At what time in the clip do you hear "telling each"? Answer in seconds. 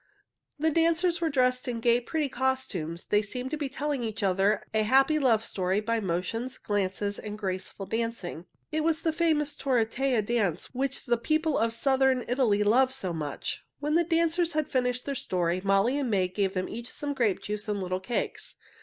3.69-4.23